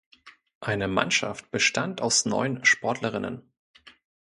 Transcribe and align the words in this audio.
Eine 0.61 0.87
Mannschaft 0.87 1.51
bestand 1.51 2.01
aus 2.01 2.25
neun 2.25 2.65
Sportlerinnen. 2.65 3.51